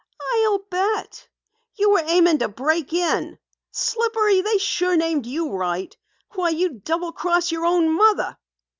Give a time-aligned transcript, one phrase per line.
[0.33, 1.27] "I'll bet!
[1.75, 3.37] You were aiming to break in!
[3.69, 5.95] Slippery, they sure named you right.
[6.33, 8.35] Why, you'd double cross your own mother!"